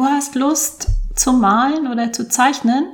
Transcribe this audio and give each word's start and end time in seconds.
Du 0.00 0.06
hast 0.06 0.34
Lust 0.34 0.86
zu 1.14 1.34
malen 1.34 1.86
oder 1.86 2.10
zu 2.10 2.26
zeichnen, 2.26 2.86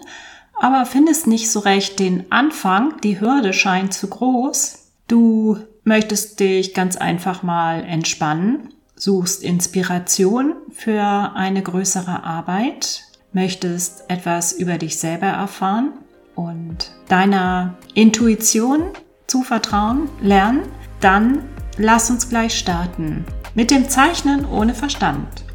aber 0.61 0.85
findest 0.87 1.29
nicht 1.29 1.53
so 1.53 1.61
recht 1.61 2.01
den 2.01 2.33
Anfang, 2.33 3.01
die 3.01 3.21
Hürde 3.21 3.53
scheint 3.53 3.95
zu 3.95 4.09
groß. 4.09 4.89
Du 5.07 5.57
möchtest 5.85 6.41
dich 6.41 6.75
ganz 6.75 6.97
einfach 6.97 7.45
mal 7.45 7.85
entspannen, 7.85 8.75
suchst 8.97 9.45
Inspiration 9.45 10.55
für 10.73 11.01
eine 11.37 11.63
größere 11.63 12.25
Arbeit, 12.25 13.05
möchtest 13.33 14.11
etwas 14.11 14.51
über 14.51 14.77
dich 14.77 14.99
selber 14.99 15.29
erfahren 15.29 15.93
und 16.35 16.91
deiner 17.07 17.77
Intuition 17.95 18.83
zuvertrauen 19.29 20.09
lernen, 20.21 20.63
dann 20.99 21.45
lass 21.77 22.11
uns 22.11 22.29
gleich 22.29 22.59
starten 22.59 23.25
mit 23.55 23.71
dem 23.71 23.89
Zeichnen 23.89 24.45
ohne 24.45 24.75
Verstand. 24.75 25.46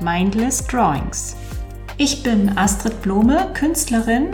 Mindless 0.00 0.66
Drawings. 0.66 1.36
Ich 1.96 2.22
bin 2.22 2.56
Astrid 2.56 3.02
Blome, 3.02 3.50
Künstlerin, 3.54 4.30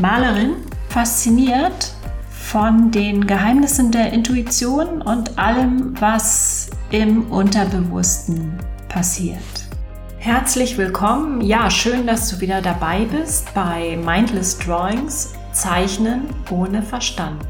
Malerin, 0.00 0.56
fasziniert 0.90 1.92
von 2.30 2.90
den 2.90 3.26
Geheimnissen 3.26 3.90
der 3.90 4.12
Intuition 4.12 5.02
und 5.02 5.38
allem, 5.38 5.94
was 6.00 6.70
im 6.90 7.30
Unterbewussten 7.30 8.58
passiert. 8.88 9.38
Herzlich 10.18 10.76
willkommen. 10.76 11.40
Ja, 11.40 11.70
schön, 11.70 12.06
dass 12.06 12.28
du 12.28 12.40
wieder 12.40 12.60
dabei 12.60 13.04
bist 13.04 13.54
bei 13.54 13.98
Mindless 14.04 14.58
Drawings 14.58 15.32
Zeichnen 15.52 16.22
ohne 16.50 16.82
Verstand. 16.82 17.46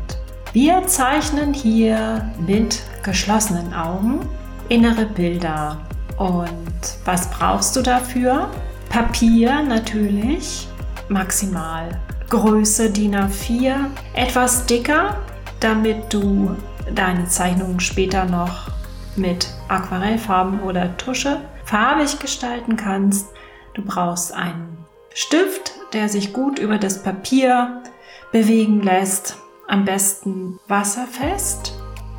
Wir 0.52 0.86
zeichnen 0.86 1.52
hier 1.52 2.30
mit 2.46 2.82
geschlossenen 3.02 3.74
Augen 3.74 4.20
innere 4.68 5.06
Bilder. 5.06 5.78
Und 6.18 6.72
was 7.04 7.30
brauchst 7.30 7.76
du 7.76 7.82
dafür? 7.82 8.50
Papier 8.88 9.62
natürlich, 9.62 10.68
maximal 11.08 12.00
Größe 12.28 12.90
DIN 12.90 13.16
A4, 13.16 13.86
etwas 14.14 14.66
dicker, 14.66 15.16
damit 15.60 16.12
du 16.12 16.54
deine 16.94 17.26
Zeichnungen 17.26 17.80
später 17.80 18.26
noch 18.26 18.68
mit 19.16 19.48
Aquarellfarben 19.68 20.60
oder 20.60 20.96
Tusche 20.98 21.40
farbig 21.64 22.18
gestalten 22.18 22.76
kannst. 22.76 23.28
Du 23.74 23.82
brauchst 23.82 24.34
einen 24.34 24.76
Stift, 25.14 25.72
der 25.92 26.08
sich 26.08 26.32
gut 26.32 26.58
über 26.58 26.78
das 26.78 27.02
Papier 27.02 27.82
bewegen 28.30 28.82
lässt, 28.82 29.36
am 29.66 29.84
besten 29.84 30.58
wasserfest. 30.68 31.72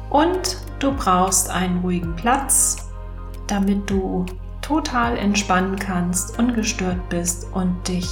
Und 0.10 0.58
du 0.80 0.92
brauchst 0.92 1.50
einen 1.50 1.80
ruhigen 1.82 2.16
Platz, 2.16 2.89
damit 3.50 3.90
du 3.90 4.26
total 4.62 5.18
entspannen 5.18 5.78
kannst, 5.78 6.38
ungestört 6.38 7.10
bist 7.10 7.48
und 7.54 7.88
dich 7.88 8.08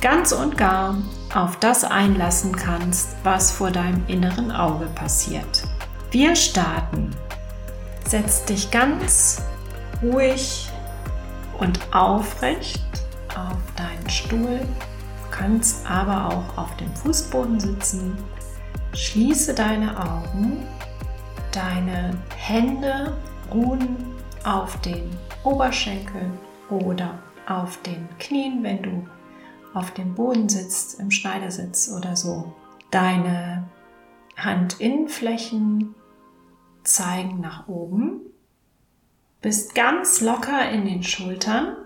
ganz 0.00 0.32
und 0.32 0.58
gar 0.58 0.96
auf 1.34 1.56
das 1.60 1.84
einlassen 1.84 2.54
kannst, 2.54 3.16
was 3.22 3.52
vor 3.52 3.70
deinem 3.70 4.04
inneren 4.08 4.50
Auge 4.52 4.86
passiert. 4.94 5.62
Wir 6.10 6.36
starten. 6.36 7.10
Setz 8.06 8.44
dich 8.44 8.70
ganz 8.70 9.42
ruhig 10.02 10.68
und 11.58 11.80
aufrecht 11.94 12.82
auf 13.34 13.56
deinen 13.76 14.10
Stuhl, 14.10 14.60
kannst 15.30 15.88
aber 15.88 16.26
auch 16.28 16.58
auf 16.58 16.76
dem 16.76 16.94
Fußboden 16.96 17.58
sitzen. 17.58 18.18
Schließe 18.92 19.54
deine 19.54 19.96
Augen, 19.96 20.66
deine 21.52 22.18
Hände 22.36 23.16
ruhen 23.50 23.96
auf 24.44 24.80
den 24.80 25.10
Oberschenkeln 25.44 26.38
oder 26.68 27.18
auf 27.46 27.80
den 27.82 28.08
Knien, 28.18 28.62
wenn 28.62 28.82
du 28.82 29.06
auf 29.74 29.92
dem 29.92 30.14
Boden 30.14 30.48
sitzt, 30.48 31.00
im 31.00 31.10
Schneidersitz 31.10 31.90
oder 31.96 32.16
so. 32.16 32.54
Deine 32.90 33.68
Handinnenflächen 34.36 35.94
zeigen 36.84 37.40
nach 37.40 37.68
oben. 37.68 38.20
Bist 39.40 39.74
ganz 39.74 40.20
locker 40.20 40.70
in 40.70 40.84
den 40.84 41.02
Schultern. 41.02 41.76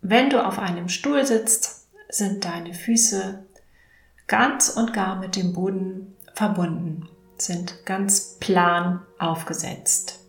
Wenn 0.00 0.30
du 0.30 0.44
auf 0.44 0.58
einem 0.58 0.88
Stuhl 0.88 1.24
sitzt, 1.26 1.88
sind 2.08 2.44
deine 2.44 2.74
Füße 2.74 3.44
ganz 4.26 4.70
und 4.70 4.92
gar 4.92 5.16
mit 5.16 5.36
dem 5.36 5.52
Boden 5.52 6.16
verbunden, 6.34 7.08
sind 7.36 7.84
ganz 7.84 8.38
plan 8.38 9.02
aufgesetzt. 9.18 10.21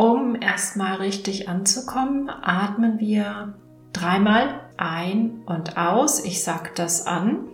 Um 0.00 0.34
erstmal 0.34 0.94
richtig 0.94 1.50
anzukommen, 1.50 2.30
atmen 2.30 2.98
wir 2.98 3.52
dreimal 3.92 4.60
ein 4.78 5.42
und 5.44 5.76
aus. 5.76 6.24
Ich 6.24 6.42
sage 6.42 6.70
das 6.74 7.06
an. 7.06 7.50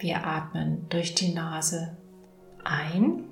Wir 0.00 0.26
atmen 0.26 0.88
durch 0.88 1.14
die 1.14 1.32
Nase 1.32 1.96
ein. 2.64 3.22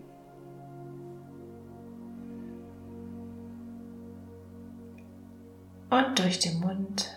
Und 5.90 6.18
durch 6.20 6.38
den 6.38 6.60
Mund 6.60 7.10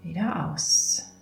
wieder 0.00 0.52
aus. 0.52 1.12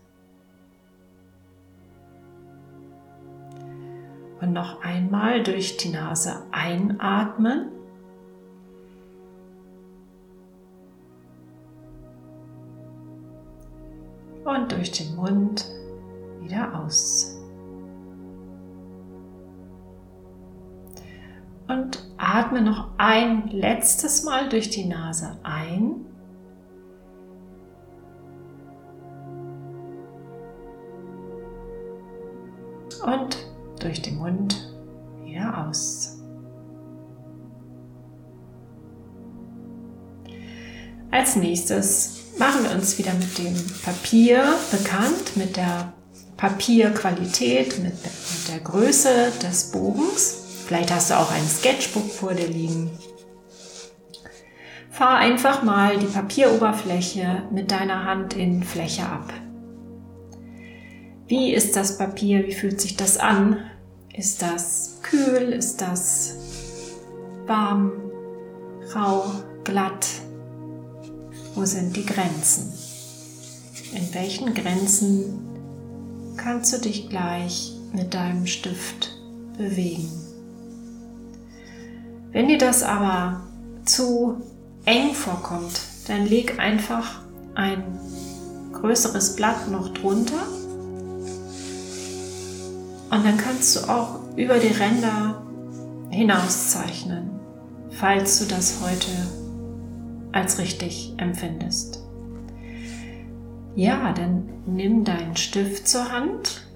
Und 4.42 4.52
noch 4.52 4.82
einmal 4.82 5.42
durch 5.42 5.78
die 5.78 5.88
Nase 5.88 6.42
einatmen. 6.52 7.77
Durch 14.78 14.92
den 14.92 15.16
Mund 15.16 15.66
wieder 16.40 16.80
aus. 16.80 17.36
Und 21.66 22.08
atme 22.16 22.62
noch 22.62 22.92
ein 22.96 23.48
letztes 23.48 24.22
Mal 24.22 24.48
durch 24.48 24.70
die 24.70 24.84
Nase 24.84 25.36
ein. 25.42 26.06
Und 33.04 33.36
durch 33.80 34.00
den 34.00 34.18
Mund 34.18 34.72
wieder 35.24 35.66
aus. 35.66 36.22
Als 41.10 41.34
nächstes 41.34 42.17
machen 42.38 42.64
wir 42.64 42.70
uns 42.72 42.98
wieder 42.98 43.12
mit 43.14 43.36
dem 43.38 43.54
Papier 43.84 44.44
bekannt, 44.70 45.36
mit 45.36 45.56
der 45.56 45.92
Papierqualität, 46.36 47.82
mit, 47.82 47.94
der 48.48 48.60
Größe 48.60 49.32
des 49.42 49.72
Bogens. 49.72 50.44
Vielleicht 50.66 50.92
hast 50.92 51.10
du 51.10 51.14
auch 51.14 51.30
ein 51.30 51.46
Sketchbook 51.46 52.10
vor 52.10 52.34
dir 52.34 52.46
liegen. 52.46 52.90
Fahr 54.90 55.16
einfach 55.18 55.62
mal 55.62 55.98
die 55.98 56.06
Papieroberfläche 56.06 57.42
mit 57.52 57.70
deiner 57.70 58.04
Hand 58.04 58.34
in 58.34 58.62
Fläche 58.62 59.04
ab. 59.04 59.32
Wie 61.26 61.52
ist 61.52 61.76
das 61.76 61.98
Papier? 61.98 62.46
Wie 62.46 62.54
fühlt 62.54 62.80
sich 62.80 62.96
das 62.96 63.18
an? 63.18 63.58
Ist 64.14 64.42
das 64.42 65.00
kühl? 65.02 65.52
Ist 65.52 65.80
das 65.80 66.36
warm, 67.46 67.92
rau, 68.94 69.26
glatt? 69.64 70.06
Wo 71.54 71.64
sind 71.64 71.96
die 71.96 72.06
Grenzen? 72.06 72.72
In 73.92 74.14
welchen 74.14 74.54
Grenzen 74.54 75.38
kannst 76.36 76.72
du 76.72 76.78
dich 76.78 77.08
gleich 77.08 77.72
mit 77.92 78.14
deinem 78.14 78.46
Stift 78.46 79.16
bewegen? 79.56 80.10
Wenn 82.32 82.48
dir 82.48 82.58
das 82.58 82.82
aber 82.82 83.40
zu 83.84 84.42
eng 84.84 85.14
vorkommt, 85.14 85.80
dann 86.06 86.26
leg 86.26 86.58
einfach 86.58 87.22
ein 87.54 87.82
größeres 88.72 89.36
Blatt 89.36 89.70
noch 89.70 89.92
drunter 89.94 90.46
und 93.10 93.24
dann 93.24 93.36
kannst 93.38 93.74
du 93.76 93.88
auch 93.88 94.20
über 94.36 94.58
die 94.58 94.68
Ränder 94.68 95.42
hinaus 96.10 96.68
zeichnen, 96.68 97.30
falls 97.90 98.38
du 98.38 98.44
das 98.44 98.74
heute 98.82 99.10
als 100.32 100.58
richtig 100.58 101.14
empfindest. 101.16 102.04
Ja, 103.74 104.12
dann 104.12 104.48
nimm 104.66 105.04
deinen 105.04 105.36
Stift 105.36 105.86
zur 105.86 106.10
Hand. 106.10 106.66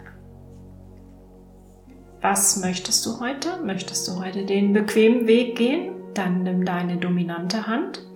Was 2.21 2.61
möchtest 2.61 3.05
du 3.05 3.19
heute? 3.19 3.59
Möchtest 3.65 4.07
du 4.07 4.21
heute 4.21 4.47
den 4.47 4.73
bequemen 4.73 5.27
Weg 5.27 5.57
gehen? 5.57 5.95
Dann 6.15 6.45
nimm 6.45 6.65
deine 6.65 6.99
dominante 6.99 7.67
Hand. 7.67 8.07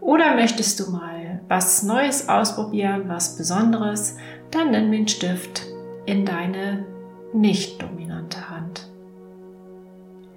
Oder 0.00 0.34
möchtest 0.34 0.80
du 0.80 0.90
mal 0.90 1.40
was 1.48 1.82
Neues 1.82 2.28
ausprobieren, 2.28 3.04
was 3.06 3.36
Besonderes? 3.36 4.16
Dann 4.50 4.72
nimm 4.72 4.90
den 4.90 5.08
Stift 5.08 5.64
in 6.06 6.24
deine 6.24 6.84
nicht 7.32 7.80
dominante 7.82 8.50
Hand. 8.50 8.88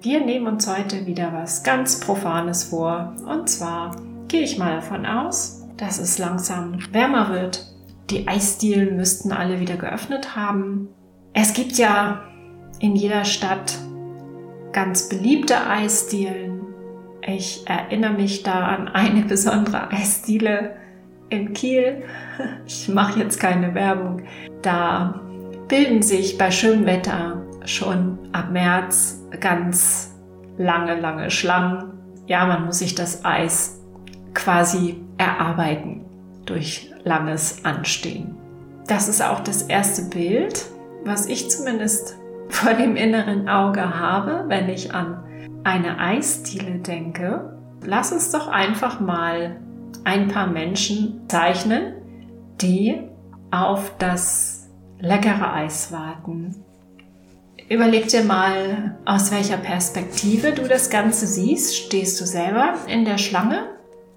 Wir 0.02 0.24
nehmen 0.24 0.46
uns 0.46 0.66
heute 0.66 1.06
wieder 1.06 1.32
was 1.32 1.62
ganz 1.62 2.00
Profanes 2.00 2.64
vor, 2.64 3.14
und 3.26 3.48
zwar 3.48 3.96
gehe 4.30 4.42
ich 4.42 4.58
mal 4.58 4.76
davon 4.76 5.04
aus, 5.04 5.66
dass 5.76 5.98
es 5.98 6.18
langsam 6.18 6.78
wärmer 6.92 7.30
wird. 7.30 7.66
Die 8.10 8.28
Eisdielen 8.28 8.96
müssten 8.96 9.32
alle 9.32 9.60
wieder 9.60 9.76
geöffnet 9.76 10.36
haben. 10.36 10.88
Es 11.34 11.52
gibt 11.52 11.72
ja 11.72 12.22
in 12.78 12.96
jeder 12.96 13.24
Stadt 13.24 13.76
ganz 14.72 15.08
beliebte 15.08 15.66
Eisdielen. 15.68 16.62
Ich 17.26 17.64
erinnere 17.66 18.12
mich 18.12 18.42
da 18.42 18.66
an 18.66 18.88
eine 18.88 19.22
besondere 19.28 19.90
Eisdiele 19.90 20.76
in 21.28 21.52
Kiel. 21.52 22.04
Ich 22.66 22.88
mache 22.88 23.20
jetzt 23.20 23.38
keine 23.38 23.74
Werbung. 23.74 24.22
Da 24.62 25.20
bilden 25.68 26.00
sich 26.00 26.38
bei 26.38 26.50
schönem 26.50 26.86
Wetter 26.86 27.42
schon 27.66 28.18
ab 28.32 28.50
März 28.50 29.22
ganz 29.40 30.16
lange, 30.56 30.98
lange 30.98 31.30
Schlangen. 31.30 31.92
Ja, 32.26 32.46
man 32.46 32.64
muss 32.64 32.78
sich 32.78 32.94
das 32.94 33.24
Eis 33.26 33.79
quasi 34.34 35.00
erarbeiten 35.18 36.04
durch 36.46 36.90
langes 37.04 37.64
Anstehen. 37.64 38.36
Das 38.86 39.08
ist 39.08 39.22
auch 39.22 39.40
das 39.40 39.62
erste 39.62 40.02
Bild, 40.02 40.66
was 41.04 41.26
ich 41.26 41.50
zumindest 41.50 42.16
vor 42.48 42.74
dem 42.74 42.96
inneren 42.96 43.48
Auge 43.48 43.98
habe, 43.98 44.44
wenn 44.48 44.68
ich 44.68 44.92
an 44.94 45.22
eine 45.64 45.98
Eisdiele 45.98 46.78
denke. 46.78 47.56
Lass 47.84 48.12
uns 48.12 48.30
doch 48.30 48.48
einfach 48.48 49.00
mal 49.00 49.60
ein 50.04 50.28
paar 50.28 50.46
Menschen 50.46 51.22
zeichnen, 51.28 51.94
die 52.60 53.00
auf 53.50 53.92
das 53.98 54.68
leckere 54.98 55.52
Eis 55.52 55.92
warten. 55.92 56.56
Überleg 57.68 58.08
dir 58.08 58.24
mal, 58.24 58.98
aus 59.04 59.30
welcher 59.30 59.56
Perspektive 59.56 60.52
du 60.52 60.66
das 60.66 60.90
Ganze 60.90 61.26
siehst. 61.26 61.76
Stehst 61.76 62.20
du 62.20 62.24
selber 62.24 62.74
in 62.88 63.04
der 63.04 63.18
Schlange 63.18 63.68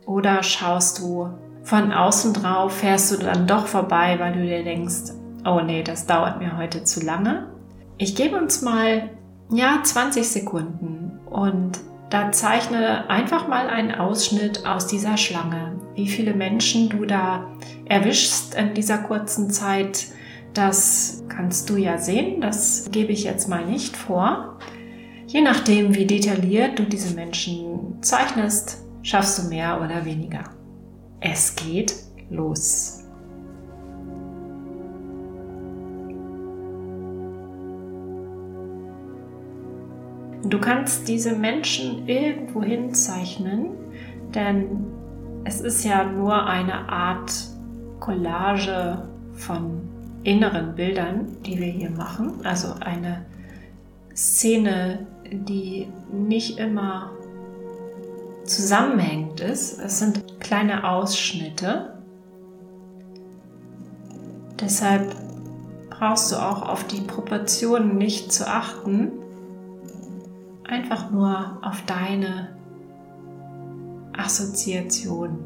oder 0.05 0.43
schaust 0.43 0.99
du 0.99 1.29
von 1.63 1.91
außen 1.91 2.33
drauf, 2.33 2.77
fährst 2.79 3.11
du 3.11 3.17
dann 3.17 3.47
doch 3.47 3.67
vorbei, 3.67 4.17
weil 4.19 4.33
du 4.33 4.41
dir 4.41 4.63
denkst, 4.63 5.13
oh 5.45 5.61
nee, 5.61 5.83
das 5.83 6.05
dauert 6.05 6.39
mir 6.39 6.57
heute 6.57 6.83
zu 6.83 7.03
lange. 7.03 7.47
Ich 7.97 8.15
gebe 8.15 8.37
uns 8.37 8.61
mal, 8.61 9.09
ja, 9.49 9.79
20 9.81 10.27
Sekunden 10.27 11.19
und 11.29 11.79
da 12.09 12.31
zeichne 12.31 13.09
einfach 13.09 13.47
mal 13.47 13.69
einen 13.69 13.95
Ausschnitt 13.95 14.65
aus 14.67 14.87
dieser 14.87 15.17
Schlange. 15.17 15.79
Wie 15.95 16.07
viele 16.07 16.33
Menschen 16.33 16.89
du 16.89 17.05
da 17.05 17.47
erwischst 17.85 18.55
in 18.55 18.73
dieser 18.73 18.99
kurzen 18.99 19.49
Zeit, 19.49 20.07
das 20.53 21.23
kannst 21.27 21.69
du 21.69 21.77
ja 21.77 21.97
sehen. 21.97 22.41
Das 22.41 22.89
gebe 22.91 23.11
ich 23.11 23.23
jetzt 23.23 23.49
mal 23.49 23.65
nicht 23.65 23.97
vor. 23.97 24.59
Je 25.25 25.41
nachdem, 25.41 25.95
wie 25.95 26.05
detailliert 26.05 26.77
du 26.77 26.83
diese 26.83 27.15
Menschen 27.15 27.97
zeichnest, 28.01 28.82
schaffst 29.03 29.43
du 29.43 29.49
mehr 29.49 29.79
oder 29.81 30.03
weniger. 30.05 30.43
Es 31.19 31.55
geht 31.55 31.93
los. 32.29 33.03
Du 40.45 40.59
kannst 40.59 41.07
diese 41.07 41.35
Menschen 41.35 42.07
irgendwo 42.07 42.63
hinzeichnen, 42.63 43.71
denn 44.33 44.85
es 45.45 45.61
ist 45.61 45.83
ja 45.83 46.03
nur 46.03 46.45
eine 46.45 46.89
Art 46.89 47.31
Collage 47.99 49.07
von 49.33 49.81
inneren 50.23 50.75
Bildern, 50.75 51.37
die 51.45 51.59
wir 51.59 51.67
hier 51.67 51.89
machen. 51.89 52.45
Also 52.45 52.73
eine 52.79 53.25
Szene, 54.15 55.07
die 55.31 55.87
nicht 56.11 56.59
immer 56.59 57.11
zusammenhängend 58.45 59.39
ist. 59.39 59.79
Es 59.79 59.99
sind 59.99 60.39
kleine 60.39 60.89
Ausschnitte. 60.89 61.93
Deshalb 64.59 65.15
brauchst 65.89 66.31
du 66.31 66.35
auch 66.35 66.67
auf 66.67 66.85
die 66.85 67.01
Proportionen 67.01 67.97
nicht 67.97 68.31
zu 68.31 68.47
achten. 68.47 69.11
Einfach 70.65 71.11
nur 71.11 71.59
auf 71.61 71.83
deine 71.85 72.49
Assoziation. 74.17 75.39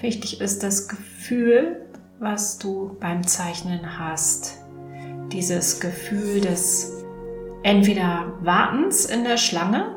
Wichtig 0.00 0.40
ist 0.40 0.62
das 0.62 0.88
Gefühl, 0.88 1.86
was 2.20 2.58
du 2.58 2.96
beim 3.00 3.26
Zeichnen 3.26 3.98
hast. 3.98 4.58
Dieses 5.32 5.80
Gefühl 5.80 6.40
des 6.40 6.97
entweder 7.62 8.32
Wartens 8.40 9.04
in 9.04 9.24
der 9.24 9.36
Schlange. 9.36 9.96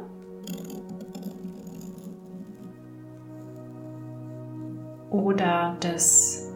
Oder 5.10 5.76
des 5.84 6.52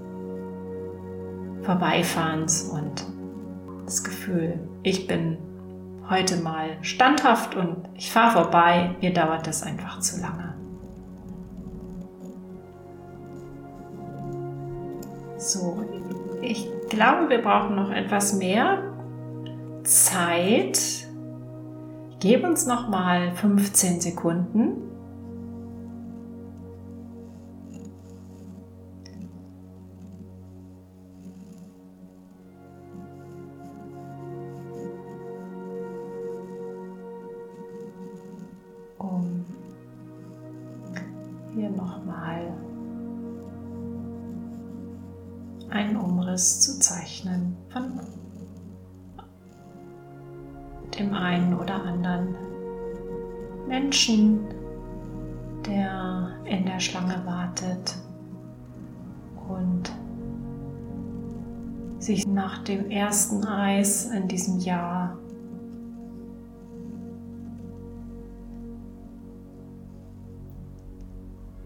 Vorbeifahrens 1.63 2.69
und 2.69 3.05
das 3.85 4.03
Gefühl, 4.03 4.59
ich 4.83 5.07
bin 5.07 5.37
heute 6.09 6.37
mal 6.37 6.77
standhaft 6.81 7.55
und 7.55 7.89
ich 7.95 8.11
fahre 8.11 8.43
vorbei, 8.43 8.95
mir 9.01 9.13
dauert 9.13 9.47
das 9.47 9.63
einfach 9.63 9.99
zu 9.99 10.21
lange. 10.21 10.55
So, 15.37 15.83
ich 16.41 16.67
glaube, 16.89 17.29
wir 17.29 17.41
brauchen 17.41 17.75
noch 17.75 17.91
etwas 17.91 18.33
mehr 18.33 18.94
Zeit. 19.85 20.77
Ich 22.09 22.19
gebe 22.19 22.47
uns 22.47 22.65
noch 22.65 22.89
mal 22.89 23.33
15 23.35 24.01
Sekunden. 24.01 24.81
Um 38.97 39.45
hier 41.53 41.69
noch 41.69 42.03
mal 42.03 42.53
einen 45.69 45.95
Umriss 45.95 46.59
zu 46.61 46.79
zeichnen 46.79 47.55
von 47.69 47.99
einen 51.35 51.53
oder 51.53 51.83
anderen 51.83 52.33
Menschen, 53.67 54.39
der 55.65 56.29
in 56.45 56.65
der 56.65 56.79
Schlange 56.79 57.21
wartet 57.25 57.97
und 59.49 59.91
sich 61.99 62.25
nach 62.25 62.63
dem 62.63 62.89
ersten 62.89 63.45
Eis 63.45 64.05
in 64.05 64.27
diesem 64.29 64.59
Jahr 64.59 65.17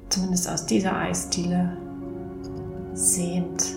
zumindest 0.10 0.50
aus 0.50 0.66
dieser 0.66 0.98
Eisdiele 0.98 1.78
sehnt. 2.94 3.69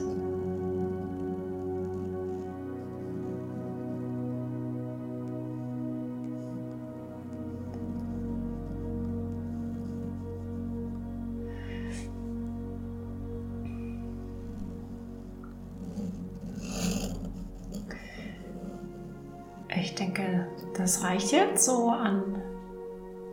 Ich 19.83 19.97
denke, 19.97 20.47
das 20.77 21.03
reicht 21.03 21.33
jetzt 21.33 21.65
so 21.65 21.89
an 21.89 22.41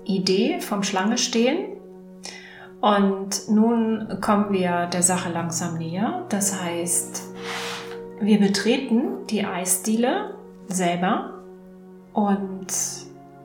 Idee 0.04 0.60
vom 0.60 0.82
Schlange 0.82 1.20
stehen. 1.20 1.78
Und 2.82 3.50
nun 3.50 4.18
kommen 4.20 4.52
wir 4.52 4.88
der 4.88 5.04
Sache 5.04 5.30
langsam 5.30 5.78
näher. 5.78 6.26
Das 6.30 6.60
heißt, 6.60 7.24
wir 8.20 8.40
betreten 8.40 9.28
die 9.30 9.46
Eisdiele 9.46 10.34
selber 10.68 11.36
und 12.14 12.68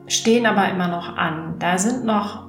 stehen 0.07 0.47
aber 0.47 0.67
immer 0.69 0.87
noch 0.87 1.15
an. 1.15 1.57
Da 1.59 1.77
sind 1.77 2.05
noch 2.05 2.47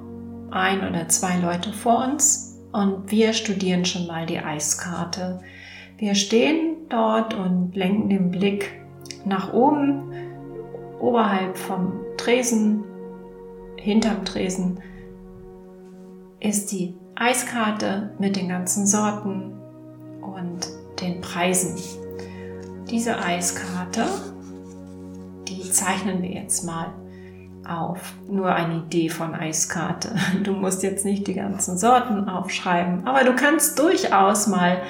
ein 0.51 0.89
oder 0.89 1.07
zwei 1.09 1.37
Leute 1.37 1.75
vor 1.75 2.03
uns 2.03 2.59
und 2.73 3.11
wir 3.11 3.35
studieren 3.35 3.85
schon 3.85 4.07
mal 4.07 4.25
die 4.25 4.39
Eiskarte. 4.39 5.41
Wir 5.99 6.15
stehen 6.15 6.77
dort 6.89 7.35
und 7.35 7.77
lenken 7.77 8.09
den 8.09 8.31
Blick 8.31 8.81
nach 9.27 9.53
oben 9.53 10.26
oberhalb 11.01 11.57
vom 11.57 12.01
Tresen, 12.17 12.85
hinterm 13.77 14.25
Tresen, 14.25 14.81
ist 16.41 16.73
die 16.73 16.95
Eiskarte 17.15 18.15
mit 18.19 18.37
den 18.37 18.49
ganzen 18.49 18.87
Sorten 18.87 19.59
und 20.21 20.69
den 21.01 21.21
Preisen. 21.21 21.77
Diese 22.91 23.19
Eiskarte, 23.19 24.05
die 25.49 25.71
zeichnen 25.71 26.23
wir 26.23 26.31
jetzt 26.31 26.65
mal. 26.65 26.93
auf. 27.69 28.15
Nur 28.29 28.55
eine 28.55 28.77
Idee 28.77 29.09
von 29.09 29.35
Eiskarte. 29.35 30.15
Du 30.45 30.53
musst 30.53 30.83
jetzt 30.83 31.05
nicht 31.05 31.27
die 31.27 31.35
ganzen 31.35 31.77
Sorten 31.79 32.29
aufschreiben, 32.29 33.07
aber 33.07 33.25
du 33.25 33.35
kannst 33.35 33.79
durchaus 33.79 34.47
mal 34.47 34.83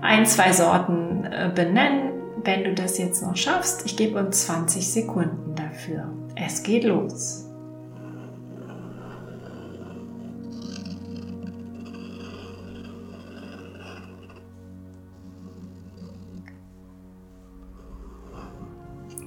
ein, 0.00 0.26
zwei 0.26 0.52
Sorten 0.52 1.24
äh, 1.24 1.50
benennen, 1.52 2.13
wenn 2.44 2.64
du 2.64 2.74
das 2.74 2.98
jetzt 2.98 3.22
noch 3.22 3.36
schaffst. 3.36 3.86
Ich 3.86 3.96
gebe 3.96 4.18
uns 4.18 4.46
20 4.46 4.86
Sekunden 4.86 5.54
dafür. 5.54 6.12
Es 6.36 6.62
geht 6.62 6.84
los. 6.84 7.40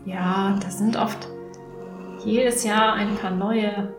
Ja, 0.06 0.58
das 0.62 0.78
sind 0.78 0.96
oft 0.96 1.28
jedes 2.24 2.64
Jahr 2.64 2.94
ein 2.94 3.16
paar 3.16 3.32
neue 3.32 3.94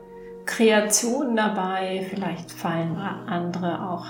Kreationen 0.47 1.37
dabei. 1.37 2.07
Vielleicht 2.09 2.51
fallen 2.51 2.97
andere 2.97 3.91
auch 3.91 4.07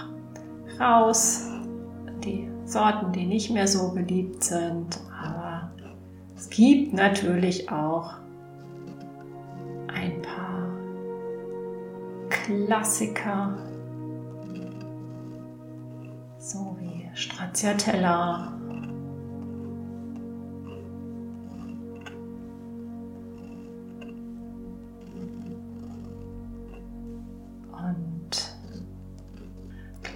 raus. 0.78 1.48
Die 2.22 2.48
Sorten, 2.68 3.12
die 3.12 3.26
nicht 3.26 3.50
mehr 3.50 3.66
so 3.66 3.92
beliebt 3.92 4.44
sind. 4.44 5.00
Aber 5.22 5.70
es 6.36 6.50
gibt 6.50 6.92
natürlich 6.92 7.70
auch 7.70 8.14
ein 9.88 10.22
paar 10.22 10.68
Klassiker. 12.28 13.56
So 16.38 16.76
wie 16.80 17.08
Stracciatella 17.14 18.58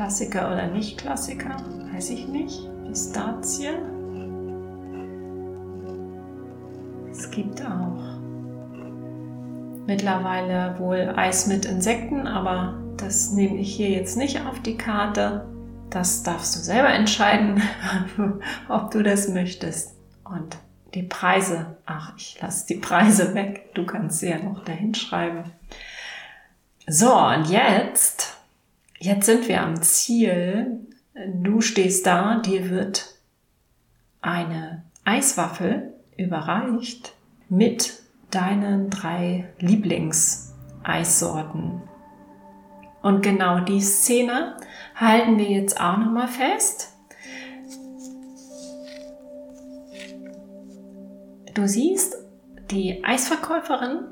Klassiker 0.03 0.51
oder 0.51 0.67
nicht 0.67 0.99
Klassiker, 0.99 1.57
weiß 2.03 2.11
ich 2.11 2.27
nicht. 2.27 2.69
Pistazie. 2.85 3.71
Es 7.13 7.31
gibt 7.31 7.65
auch 7.65 8.03
mittlerweile 9.87 10.77
wohl 10.81 11.13
Eis 11.15 11.47
mit 11.47 11.65
Insekten, 11.65 12.27
aber 12.27 12.83
das 12.97 13.31
nehme 13.31 13.57
ich 13.57 13.77
hier 13.77 13.91
jetzt 13.91 14.17
nicht 14.17 14.41
auf 14.41 14.61
die 14.63 14.77
Karte. 14.77 15.47
Das 15.91 16.25
darfst 16.25 16.57
du 16.57 16.59
selber 16.59 16.89
entscheiden, 16.89 17.63
ob 18.69 18.91
du 18.91 19.05
das 19.05 19.29
möchtest. 19.29 19.95
Und 20.25 20.57
die 20.95 21.05
Preise, 21.05 21.77
ach, 21.87 22.15
ich 22.17 22.41
lasse 22.41 22.67
die 22.67 22.81
Preise 22.81 23.33
weg. 23.35 23.75
Du 23.75 23.87
kannst 23.87 24.19
sie 24.19 24.31
ja 24.31 24.41
noch 24.41 24.65
dahin 24.65 24.97
schreiben. 24.97 25.45
So, 26.89 27.15
und 27.15 27.49
jetzt 27.49 28.39
jetzt 28.99 29.27
sind 29.27 29.47
wir 29.47 29.63
am 29.63 29.81
Ziel. 29.83 30.81
Du 31.15 31.61
stehst 31.61 32.07
da, 32.07 32.41
dir 32.41 32.71
wird 32.71 33.17
eine 34.23 34.83
Eiswaffel 35.05 35.93
überreicht 36.17 37.13
mit 37.49 38.03
deinen 38.31 38.89
drei 38.89 39.53
Lieblingseissorten. 39.59 41.83
Und 43.03 43.23
genau 43.23 43.61
die 43.61 43.81
Szene 43.81 44.57
halten 44.95 45.37
wir 45.37 45.51
jetzt 45.51 45.79
auch 45.81 45.99
nochmal 45.99 46.29
fest. 46.29 46.95
Du 51.55 51.69
siehst 51.69 52.17
die 52.71 53.05
Eisverkäuferin, 53.05 54.05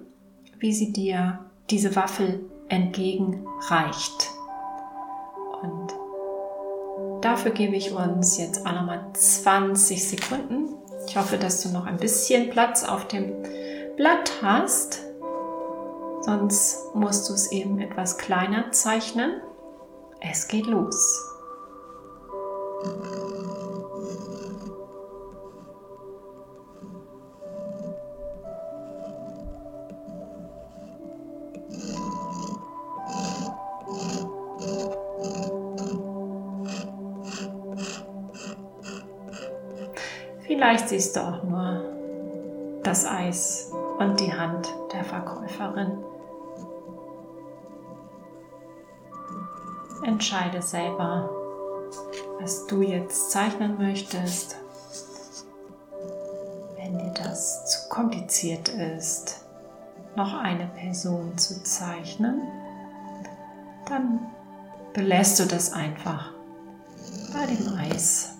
wie 0.58 0.74
sie 0.74 0.92
dir 0.92 1.46
diese 1.70 1.96
Waffel 1.96 2.44
entgegenreicht. 2.68 4.29
Dafür 7.20 7.50
gebe 7.50 7.76
ich 7.76 7.92
uns 7.92 8.38
jetzt 8.38 8.66
auch 8.66 8.72
nochmal 8.72 9.04
20 9.12 10.08
Sekunden. 10.08 10.74
Ich 11.06 11.16
hoffe, 11.16 11.36
dass 11.36 11.62
du 11.62 11.68
noch 11.68 11.86
ein 11.86 11.98
bisschen 11.98 12.50
Platz 12.50 12.84
auf 12.84 13.08
dem 13.08 13.34
Blatt 13.96 14.30
hast. 14.42 15.02
Sonst 16.22 16.94
musst 16.94 17.28
du 17.28 17.34
es 17.34 17.52
eben 17.52 17.80
etwas 17.80 18.16
kleiner 18.16 18.72
zeichnen. 18.72 19.42
Es 20.20 20.48
geht 20.48 20.66
los. 20.66 21.26
Vielleicht 40.60 40.90
siehst 40.90 41.16
du 41.16 41.20
auch 41.20 41.42
nur 41.42 41.80
das 42.82 43.06
Eis 43.06 43.72
und 43.98 44.20
die 44.20 44.30
Hand 44.30 44.68
der 44.92 45.02
Verkäuferin. 45.04 46.04
Entscheide 50.04 50.60
selber, 50.60 51.30
was 52.42 52.66
du 52.66 52.82
jetzt 52.82 53.30
zeichnen 53.30 53.78
möchtest. 53.78 54.56
Wenn 56.76 56.98
dir 56.98 57.14
das 57.14 57.64
zu 57.64 57.88
kompliziert 57.88 58.68
ist, 58.68 59.46
noch 60.14 60.34
eine 60.34 60.66
Person 60.66 61.38
zu 61.38 61.62
zeichnen, 61.62 62.42
dann 63.88 64.26
belässt 64.92 65.40
du 65.40 65.46
das 65.46 65.72
einfach 65.72 66.34
bei 67.32 67.46
dem 67.46 67.78
Eis. 67.78 68.36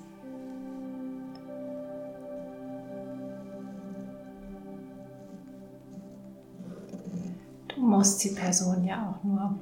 Muss 8.01 8.17
die 8.17 8.31
Person 8.31 8.83
ja 8.83 8.97
auch 8.97 9.23
nur 9.23 9.61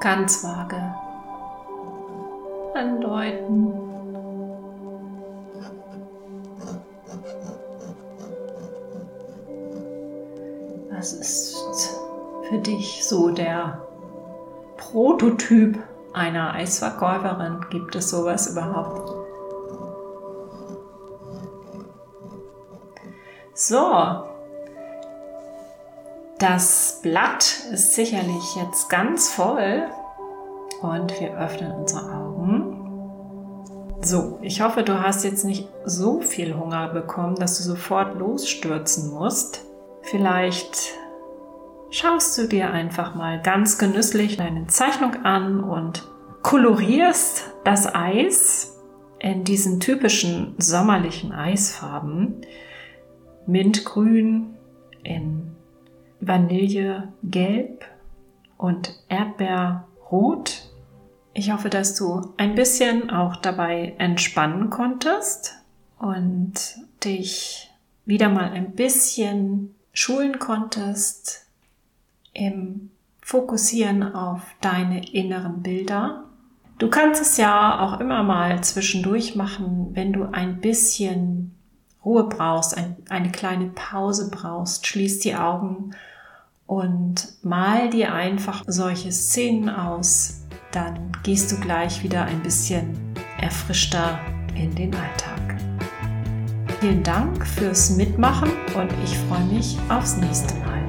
ganz 0.00 0.42
vage 0.42 0.92
andeuten. 2.74 3.72
Was 10.90 11.12
ist 11.12 11.96
für 12.48 12.58
dich 12.58 13.04
so 13.06 13.30
der 13.30 13.86
Prototyp 14.78 15.78
einer 16.14 16.54
Eisverkäuferin? 16.54 17.60
Gibt 17.70 17.94
es 17.94 18.10
sowas 18.10 18.50
überhaupt? 18.50 19.12
So, 23.54 24.24
das 26.42 26.98
Blatt 27.02 27.44
ist 27.72 27.94
sicherlich 27.94 28.56
jetzt 28.56 28.90
ganz 28.90 29.30
voll 29.30 29.84
und 30.80 31.20
wir 31.20 31.38
öffnen 31.38 31.70
unsere 31.70 32.12
Augen. 32.12 33.64
So, 34.00 34.40
ich 34.42 34.60
hoffe, 34.60 34.82
du 34.82 35.00
hast 35.00 35.22
jetzt 35.22 35.44
nicht 35.44 35.68
so 35.84 36.20
viel 36.20 36.56
Hunger 36.56 36.88
bekommen, 36.88 37.36
dass 37.36 37.58
du 37.58 37.62
sofort 37.62 38.18
losstürzen 38.18 39.12
musst. 39.12 39.64
Vielleicht 40.02 40.94
schaust 41.90 42.36
du 42.36 42.48
dir 42.48 42.72
einfach 42.72 43.14
mal 43.14 43.40
ganz 43.40 43.78
genüsslich 43.78 44.36
deine 44.36 44.66
Zeichnung 44.66 45.24
an 45.24 45.62
und 45.62 46.08
kolorierst 46.42 47.54
das 47.62 47.94
Eis 47.94 48.80
in 49.20 49.44
diesen 49.44 49.78
typischen 49.78 50.56
sommerlichen 50.58 51.30
Eisfarben. 51.30 52.40
Mintgrün 53.46 54.56
in 55.04 55.52
Vanillegelb 56.22 57.84
und 58.56 58.94
Erdbeerrot. 59.08 60.70
Ich 61.34 61.52
hoffe, 61.52 61.68
dass 61.68 61.96
du 61.96 62.32
ein 62.36 62.54
bisschen 62.54 63.10
auch 63.10 63.36
dabei 63.36 63.94
entspannen 63.98 64.70
konntest 64.70 65.58
und 65.98 66.54
dich 67.04 67.70
wieder 68.04 68.28
mal 68.28 68.50
ein 68.50 68.72
bisschen 68.72 69.74
schulen 69.92 70.38
konntest 70.38 71.46
im 72.32 72.90
Fokussieren 73.20 74.14
auf 74.14 74.42
deine 74.60 75.12
inneren 75.12 75.62
Bilder. 75.62 76.24
Du 76.78 76.88
kannst 76.88 77.20
es 77.20 77.36
ja 77.36 77.80
auch 77.80 78.00
immer 78.00 78.22
mal 78.22 78.62
zwischendurch 78.62 79.34
machen, 79.34 79.90
wenn 79.94 80.12
du 80.12 80.24
ein 80.24 80.60
bisschen 80.60 81.54
Ruhe 82.04 82.24
brauchst, 82.24 82.76
ein, 82.76 82.96
eine 83.08 83.30
kleine 83.30 83.66
Pause 83.66 84.30
brauchst. 84.30 84.86
Schließ 84.86 85.20
die 85.20 85.34
Augen 85.34 85.94
und 86.66 87.34
mal 87.42 87.90
dir 87.90 88.14
einfach 88.14 88.64
solche 88.66 89.12
Szenen 89.12 89.68
aus, 89.68 90.42
dann 90.72 91.12
gehst 91.22 91.52
du 91.52 91.56
gleich 91.56 92.02
wieder 92.02 92.24
ein 92.24 92.42
bisschen 92.42 92.98
erfrischter 93.40 94.18
in 94.54 94.74
den 94.74 94.94
Alltag. 94.94 95.56
Vielen 96.80 97.02
Dank 97.02 97.46
fürs 97.46 97.96
Mitmachen 97.96 98.50
und 98.74 98.90
ich 99.04 99.16
freue 99.28 99.44
mich 99.44 99.78
aufs 99.88 100.16
nächste 100.16 100.54
Mal. 100.56 100.82